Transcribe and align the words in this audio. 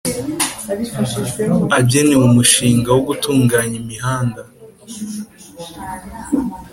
agenewe 1.79 2.23
umushinga 2.29 2.89
wo 2.95 3.01
gutunganya 3.09 3.75
imihanda 3.83 4.41